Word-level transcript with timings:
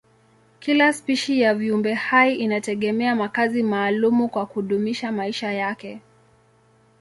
Kila 0.59 0.93
spishi 0.93 1.41
ya 1.41 1.53
viumbehai 1.55 2.35
inategemea 2.35 3.15
makazi 3.15 3.63
maalumu 3.63 4.29
kwa 4.29 4.45
kudumisha 4.45 5.11
maisha 5.11 5.51
yake. 5.51 6.01